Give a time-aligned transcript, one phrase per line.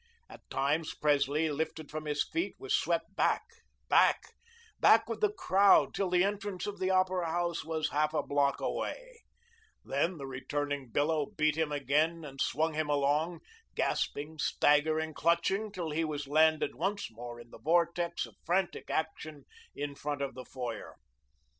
[0.31, 3.43] At times, Presley, lifted from his feet, was swept back,
[3.87, 4.31] back,
[4.79, 8.59] back, with the crowd, till the entrance of the Opera House was half a block
[8.59, 9.21] away;
[9.85, 13.41] then, the returning billow beat back again and swung him along,
[13.75, 19.43] gasping, staggering, clutching, till he was landed once more in the vortex of frantic action
[19.75, 20.95] in front of the foyer.